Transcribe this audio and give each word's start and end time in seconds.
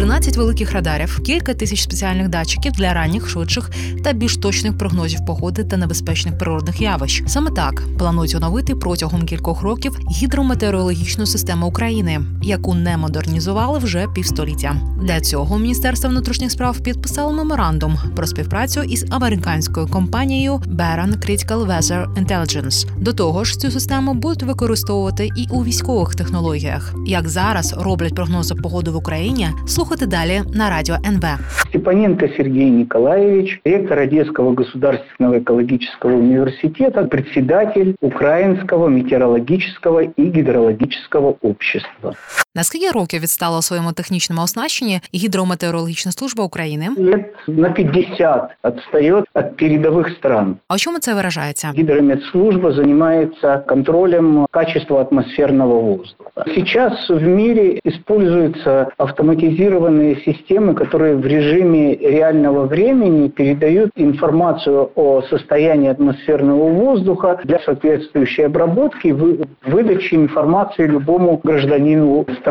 13 0.00 0.36
великих 0.36 0.72
радарів, 0.72 1.20
кілька 1.22 1.54
тисяч 1.54 1.82
спеціальних 1.82 2.28
датчиків 2.28 2.72
для 2.72 2.94
ранніх, 2.94 3.28
швидших 3.28 3.70
та 4.04 4.12
більш 4.12 4.36
точних 4.36 4.78
прогнозів 4.78 5.24
погоди 5.26 5.64
та 5.64 5.76
небезпечних 5.76 6.38
природних 6.38 6.80
явищ. 6.80 7.22
Саме 7.26 7.50
так 7.50 7.82
планують 7.98 8.34
оновити 8.34 8.74
протягом 8.74 9.26
кількох 9.26 9.62
років 9.62 9.98
гідрометеорологічну 10.10 11.26
систему 11.26 11.66
України, 11.66 12.20
яку 12.42 12.74
не 12.74 12.96
модернізували 12.96 13.78
вже 13.78 14.06
півстоліття. 14.14 14.76
Для 15.02 15.20
цього 15.20 15.58
Міністерство 15.58 16.10
внутрішніх 16.10 16.50
справ 16.50 16.80
підписало 16.80 17.32
меморандум 17.32 17.98
про 18.16 18.26
співпрацю 18.26 18.82
із 18.82 19.06
американською 19.10 19.86
компанією 19.86 20.52
Baron 20.52 21.18
Critical 21.18 21.66
Weather 21.66 22.14
Intelligence. 22.14 22.86
До 22.98 23.12
того 23.12 23.44
ж, 23.44 23.58
цю 23.58 23.70
систему 23.70 24.14
будуть 24.14 24.42
використовувати 24.42 25.30
і 25.36 25.46
у 25.50 25.64
військових 25.64 26.14
технологіях. 26.14 26.94
Як 27.06 27.28
зараз 27.28 27.74
роблять 27.78 28.14
прогнози 28.14 28.54
погоди 28.54 28.90
в 28.90 28.96
Україні, 28.96 29.48
слухати 29.90 30.06
далі 30.06 30.42
на 30.54 30.70
радіо 30.70 30.94
НВ. 30.94 31.24
Степаненко 31.68 32.28
Сергей 32.36 32.70
Николаевич, 32.70 33.60
ректор 33.64 33.98
Одесского 33.98 34.52
государственного 34.52 35.38
экологического 35.38 36.14
университета, 36.14 37.04
председатель 37.04 37.94
Украинского 38.00 38.88
метеорологического 38.88 40.02
и 40.02 40.24
гидрологического 40.30 41.34
общества. 41.42 42.14
Наскільки 42.59 42.91
років 42.91 43.21
відстала 43.21 43.57
у 43.57 43.61
своєму 43.61 43.91
технічному 43.91 44.41
оснащенні 44.41 44.99
гідрометеорологічна 45.15 46.11
служба 46.11 46.43
України? 46.43 46.87
Лет 46.97 47.25
на 47.47 47.69
50 47.69 48.49
отстает 48.63 49.25
от 49.33 49.45
передовых 49.61 50.09
стран. 50.17 50.55
А 50.67 50.75
у 50.75 50.77
чому 50.77 50.99
це 50.99 51.13
виражається? 51.13 51.73
Гидрометслужба 51.77 52.71
занимается 52.71 53.57
контролем 53.57 54.45
качества 54.51 55.01
атмосферного 55.11 55.79
воздуха. 55.81 56.31
Сейчас 56.55 57.09
в 57.09 57.21
мире 57.27 57.79
используются 57.85 58.87
автоматизированные 58.97 60.15
системы, 60.27 60.73
которые 60.73 61.15
в 61.15 61.25
режиме 61.27 61.95
реального 61.95 62.63
времени 62.67 63.29
передают 63.29 63.91
информацию 63.97 64.89
о 64.95 65.21
состоянии 65.29 65.89
атмосферного 65.91 66.69
воздуха 66.69 67.39
для 67.43 67.59
соответствующей 67.59 68.45
обработки 68.45 69.07
и 69.07 69.13
вы- 69.13 69.45
выдачи 69.67 70.15
информации 70.15 70.87
любому 70.87 71.41
гражданину 71.43 72.25
страны. 72.39 72.45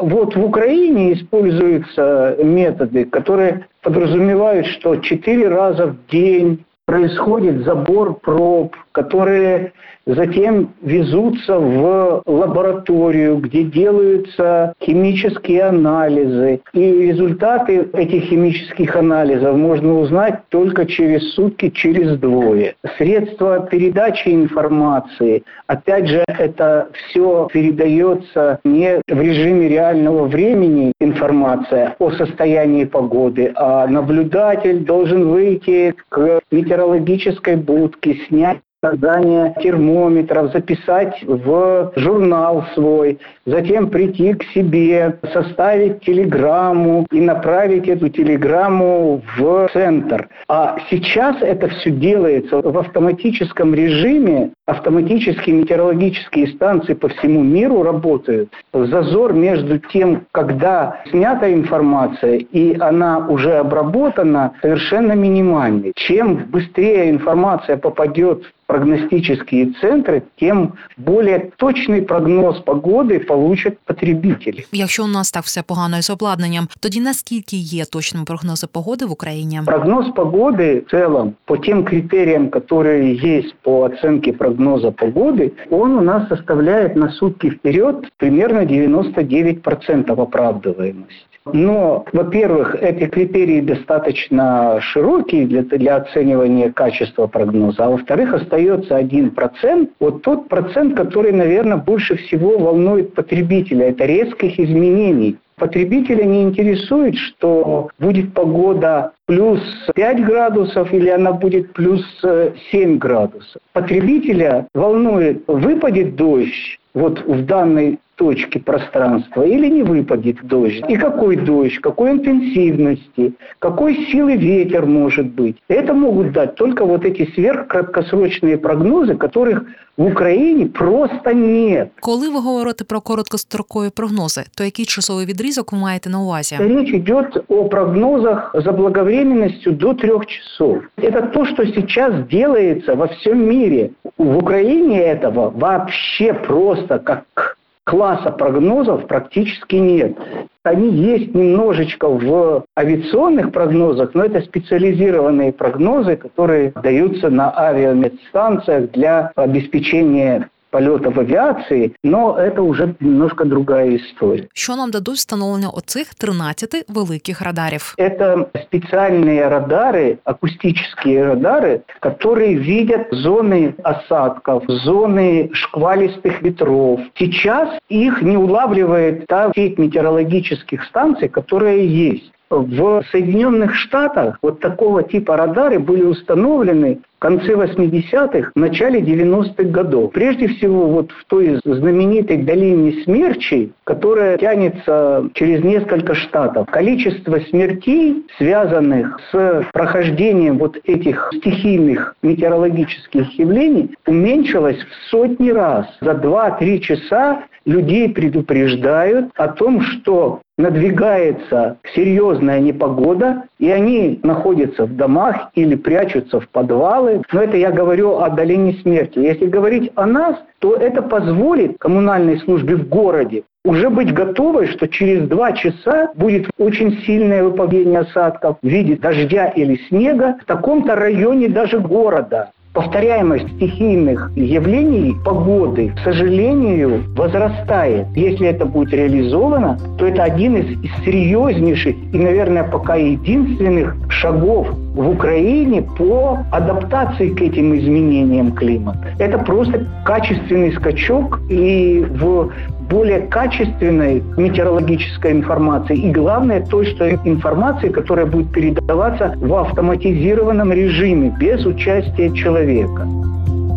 Вот 0.00 0.34
в 0.34 0.44
Украине 0.44 1.12
используются 1.12 2.36
методы, 2.42 3.04
которые 3.04 3.66
подразумевают, 3.82 4.66
что 4.66 4.96
четыре 4.96 5.48
раза 5.48 5.86
в 5.86 6.06
день 6.10 6.64
происходит 6.86 7.64
забор 7.64 8.14
проб, 8.14 8.74
которые 8.92 9.72
затем 10.06 10.74
везутся 10.82 11.58
в 11.58 12.22
лабораторию, 12.26 13.38
где 13.38 13.64
делаются 13.64 14.74
химические 14.82 15.64
анализы. 15.64 16.60
И 16.72 17.08
результаты 17.08 17.88
этих 17.92 18.24
химических 18.24 18.94
анализов 18.96 19.56
можно 19.56 19.98
узнать 19.98 20.40
только 20.50 20.86
через 20.86 21.34
сутки, 21.34 21.70
через 21.70 22.18
двое. 22.18 22.74
Средства 22.98 23.66
передачи 23.70 24.28
информации, 24.28 25.42
опять 25.66 26.08
же, 26.08 26.22
это 26.26 26.88
все 26.92 27.48
передается 27.52 28.60
не 28.64 29.00
в 29.08 29.20
режиме 29.20 29.68
реального 29.68 30.26
времени 30.26 30.92
информация 31.00 31.96
о 31.98 32.10
состоянии 32.10 32.84
погоды, 32.84 33.52
а 33.56 33.86
наблюдатель 33.86 34.84
должен 34.84 35.28
выйти 35.28 35.94
к 36.08 36.40
метеорологической 36.74 37.56
будке, 37.56 38.16
снять 38.28 38.60
показания 38.84 39.54
термометров, 39.62 40.52
записать 40.52 41.22
в 41.26 41.92
журнал 41.96 42.64
свой, 42.74 43.18
затем 43.46 43.88
прийти 43.88 44.34
к 44.34 44.44
себе, 44.54 45.18
составить 45.32 46.00
телеграмму 46.00 47.06
и 47.10 47.20
направить 47.20 47.88
эту 47.88 48.10
телеграмму 48.10 49.22
в 49.36 49.68
центр. 49.72 50.28
А 50.48 50.76
сейчас 50.90 51.36
это 51.40 51.68
все 51.68 51.90
делается 51.90 52.60
в 52.60 52.78
автоматическом 52.78 53.74
режиме. 53.74 54.50
Автоматические 54.66 55.56
метеорологические 55.56 56.48
станции 56.48 56.94
по 56.94 57.08
всему 57.08 57.42
миру 57.42 57.82
работают. 57.82 58.50
Зазор 58.72 59.32
между 59.32 59.78
тем, 59.78 60.26
когда 60.32 61.00
снята 61.10 61.52
информация 61.52 62.36
и 62.36 62.78
она 62.78 63.18
уже 63.28 63.54
обработана, 63.54 64.52
совершенно 64.62 65.12
минимальный. 65.12 65.92
Чем 65.96 66.46
быстрее 66.50 67.10
информация 67.10 67.76
попадет 67.76 68.42
прогностические 68.69 69.73
центры, 69.81 70.23
тем 70.39 70.73
более 70.97 71.51
точный 71.57 72.01
прогноз 72.03 72.59
погоды 72.59 73.19
получат 73.19 73.79
потребители. 73.85 74.65
Якщо 74.71 75.03
у 75.03 75.07
нас 75.07 75.31
так 75.31 75.43
все 75.43 75.63
погано 75.63 75.97
із 75.97 76.09
обладнанням, 76.09 76.67
тоді 76.79 77.01
наскільки 77.01 77.57
є 77.57 77.85
точними 77.85 78.25
прогнози 78.25 78.67
погоди 78.71 79.05
в 79.05 79.11
Україні? 79.11 79.61
Прогноз 79.65 80.05
погоды 80.15 80.85
в 80.85 80.91
целом 80.91 81.33
по 81.45 81.57
тем 81.57 81.83
критериям, 81.83 82.49
которые 82.49 83.37
есть 83.37 83.55
по 83.61 83.85
оценке 83.85 84.33
прогноза 84.33 84.91
погоды, 84.91 85.51
он 85.69 85.97
у 85.97 86.01
нас 86.01 86.29
составляет 86.29 86.95
на 86.95 87.11
сутки 87.11 87.49
вперед 87.49 87.95
примерно 88.17 88.59
99% 88.59 90.15
оправдываемости. 90.15 91.29
Но, 91.53 92.05
во-первых, 92.13 92.75
эти 92.75 93.07
критерии 93.07 93.61
достаточно 93.61 94.79
широкие 94.81 95.47
для, 95.47 95.63
для 95.63 95.95
оценивания 95.95 96.71
качества 96.71 97.27
прогноза, 97.27 97.85
а 97.85 97.89
во-вторых, 97.89 98.33
остается 98.33 98.52
1%, 98.58 99.88
вот 100.00 100.22
тот 100.22 100.48
процент, 100.48 100.96
который, 100.96 101.32
наверное, 101.32 101.76
больше 101.76 102.16
всего 102.16 102.58
волнует 102.58 103.14
потребителя, 103.14 103.88
это 103.90 104.04
резких 104.06 104.58
изменений. 104.58 105.36
Потребителя 105.63 106.23
не 106.23 106.43
интересует, 106.43 107.15
что 107.15 107.89
будет 107.99 108.33
погода 108.33 109.11
плюс 109.25 109.59
5 109.93 110.25
градусов 110.25 110.93
или 110.93 111.09
она 111.09 111.33
будет 111.33 111.73
плюс 111.73 112.01
э, 112.23 112.53
7 112.71 112.97
градусов. 112.97 113.61
Потребителя 113.73 114.67
волнует, 114.73 115.43
выпадет 115.47 116.15
дождь 116.15 116.79
вот 116.93 117.19
в 117.25 117.45
данной 117.45 117.99
точке 118.19 118.59
пространства 118.59 119.43
или 119.43 119.67
не 119.69 119.83
выпадет 119.83 120.37
дождь. 120.43 120.83
И 120.89 120.97
какой 120.97 121.37
дождь, 121.37 121.79
какой 121.79 122.11
интенсивности, 122.11 123.33
какой 123.59 123.95
силы 124.11 124.35
ветер 124.35 124.85
может 124.85 125.25
быть. 125.25 125.55
Это 125.69 125.93
могут 125.93 126.33
дать 126.33 126.55
только 126.55 126.85
вот 126.85 127.05
эти 127.05 127.31
сверхкраткосрочные 127.33 128.57
прогнозы, 128.57 129.15
которых 129.15 129.63
в 129.97 130.05
Украине 130.05 130.65
просто 130.65 131.33
нет. 131.33 131.89
Коли 131.99 132.29
ви 132.29 132.39
говорите 132.39 132.83
про 132.83 133.01
короткострокові 133.01 133.89
прогнози, 133.89 134.43
то 134.55 134.63
який 134.63 134.85
часовий 134.85 135.25
відрізок 135.25 135.52
ви 135.72 135.78
маєте 135.78 136.10
на 136.10 136.20
увазі? 136.20 136.56
Речь 136.60 136.94
идет 136.94 137.44
о 137.48 137.64
прогнозах 137.64 138.54
заблаговременностью 138.54 139.72
до 139.72 139.94
трех 139.94 140.26
часов. 140.26 140.78
Это 140.96 141.32
то, 141.32 141.44
что 141.46 141.64
сейчас 141.66 142.12
делается 142.30 142.94
во 142.94 143.06
всем 143.06 143.48
мире. 143.48 143.90
В 144.18 144.36
Украине 144.36 145.00
этого 145.00 145.50
вообще 145.50 146.34
просто 146.34 146.98
как 146.98 147.56
класса 147.84 148.30
прогнозов 148.30 149.06
практически 149.06 149.76
нет. 149.76 150.16
Они 150.64 150.90
есть 150.90 151.34
немножечко 151.34 152.08
в 152.08 152.64
авиационных 152.78 153.52
прогнозах, 153.52 154.14
но 154.14 154.24
это 154.24 154.40
специализированные 154.40 155.52
прогнозы, 155.52 156.16
которые 156.16 156.72
даются 156.82 157.28
на 157.28 157.52
авиамедстанциях 157.54 158.90
для 158.92 159.30
обеспечения 159.36 160.48
полетов 160.74 161.18
авиации, 161.18 161.92
но 162.02 162.36
это 162.36 162.62
уже 162.62 162.94
немножко 163.00 163.44
другая 163.44 163.96
история. 163.96 164.48
Що 164.54 164.76
нам 164.76 164.90
дадуть 164.90 165.16
встановлення 165.16 165.68
оцих 165.68 166.14
13 166.14 166.84
великих 166.88 167.42
радарів? 167.42 167.94
Это 167.98 168.46
специальные 168.54 169.48
радары, 169.48 170.18
акустические 170.24 171.24
радары, 171.24 171.82
которые 172.00 172.54
видят 172.54 173.06
зоны 173.12 173.74
осадков, 173.84 174.64
зоны 174.68 175.50
шквалистых 175.52 176.42
ветров. 176.42 177.00
Сейчас 177.14 177.68
их 177.88 178.22
не 178.22 178.36
улавливает 178.36 179.26
та 179.26 179.52
сеть 179.54 179.78
метеорологических 179.78 180.84
станций, 180.84 181.28
которая 181.28 181.78
есть. 181.78 182.34
В 182.50 183.04
Соединенных 183.10 183.74
Штатах 183.74 184.38
вот 184.42 184.60
такого 184.60 185.02
типа 185.02 185.36
радары 185.36 185.78
были 185.78 186.02
установлены 186.02 187.00
в 187.13 187.13
конце 187.18 187.52
80-х, 187.52 188.50
в 188.54 188.58
начале 188.58 189.00
90-х 189.00 189.64
годов. 189.64 190.12
Прежде 190.12 190.48
всего, 190.48 190.86
вот 190.86 191.10
в 191.12 191.24
той 191.26 191.60
знаменитой 191.64 192.38
долине 192.38 193.02
смерчей, 193.04 193.72
которая 193.84 194.38
тянется 194.38 195.28
через 195.34 195.62
несколько 195.64 196.14
штатов. 196.14 196.66
Количество 196.70 197.38
смертей, 197.50 198.26
связанных 198.38 199.18
с 199.32 199.66
прохождением 199.72 200.58
вот 200.58 200.78
этих 200.84 201.30
стихийных 201.36 202.16
метеорологических 202.22 203.38
явлений, 203.38 203.94
уменьшилось 204.06 204.78
в 204.78 205.10
сотни 205.10 205.50
раз. 205.50 205.86
За 206.00 206.12
2-3 206.12 206.78
часа 206.80 207.44
людей 207.64 208.08
предупреждают 208.10 209.30
о 209.36 209.48
том, 209.48 209.80
что 209.80 210.40
надвигается 210.56 211.78
серьезная 211.94 212.60
непогода, 212.60 213.44
и 213.58 213.70
они 213.70 214.20
находятся 214.22 214.86
в 214.86 214.94
домах 214.94 215.50
или 215.54 215.74
прячутся 215.74 216.40
в 216.40 216.48
подвалы. 216.48 217.13
Но 217.32 217.42
это 217.42 217.56
я 217.56 217.70
говорю 217.70 218.18
о 218.18 218.30
долине 218.30 218.74
смерти. 218.82 219.18
Если 219.18 219.46
говорить 219.46 219.92
о 219.94 220.06
нас, 220.06 220.36
то 220.58 220.74
это 220.74 221.02
позволит 221.02 221.78
коммунальной 221.78 222.38
службе 222.40 222.76
в 222.76 222.88
городе 222.88 223.44
уже 223.64 223.88
быть 223.88 224.12
готовой, 224.12 224.66
что 224.66 224.86
через 224.86 225.26
два 225.26 225.52
часа 225.52 226.10
будет 226.16 226.50
очень 226.58 227.00
сильное 227.06 227.42
выпадение 227.42 228.00
осадков 228.00 228.58
в 228.60 228.66
виде 228.66 228.96
дождя 228.96 229.46
или 229.46 229.80
снега 229.88 230.36
в 230.42 230.44
таком-то 230.44 230.94
районе 230.94 231.48
даже 231.48 231.80
города 231.80 232.50
повторяемость 232.74 233.48
стихийных 233.56 234.32
явлений 234.34 235.14
погоды, 235.24 235.92
к 235.96 236.00
сожалению, 236.00 237.04
возрастает. 237.16 238.08
Если 238.16 238.48
это 238.48 238.66
будет 238.66 238.92
реализовано, 238.92 239.78
то 239.96 240.06
это 240.06 240.24
один 240.24 240.56
из, 240.56 240.76
серьезнейших 241.04 241.94
и, 242.12 242.18
наверное, 242.18 242.64
пока 242.64 242.96
единственных 242.96 243.94
шагов 244.23 244.67
в 244.95 245.09
Украине 245.09 245.81
по 245.81 246.39
адаптации 246.51 247.29
к 247.29 247.41
этим 247.41 247.77
изменениям 247.77 248.51
климата. 248.51 249.13
Это 249.19 249.37
просто 249.37 249.85
качественный 250.05 250.73
скачок 250.73 251.39
и 251.49 252.05
в 252.09 252.49
более 252.89 253.21
качественной 253.21 254.23
метеорологической 254.37 255.31
информации 255.31 255.95
и, 255.95 256.11
главное, 256.11 256.61
той 256.61 256.85
что 256.85 257.09
информации, 257.09 257.89
которая 257.89 258.25
будет 258.25 258.51
передаваться 258.51 259.35
в 259.37 259.53
автоматизированном 259.53 260.71
режиме, 260.71 261.29
без 261.39 261.65
участия 261.65 262.31
человека. 262.31 263.07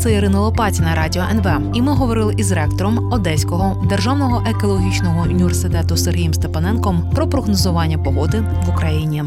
Це 0.00 0.12
Ірина 0.12 0.40
Лопатіна, 0.40 0.94
радіо 0.94 1.22
НВ. 1.32 1.76
І 1.76 1.82
ми 1.82 1.92
говорили 1.92 2.34
із 2.36 2.52
ректором 2.52 3.12
Одеського 3.12 3.86
державного 3.88 4.42
екологічного 4.50 5.26
університету 5.30 5.96
Сергієм 5.96 6.34
Степаненком 6.34 7.10
про 7.14 7.26
прогнозування 7.26 7.98
погоди 7.98 8.42
в 8.66 8.70
Україні. 8.70 9.22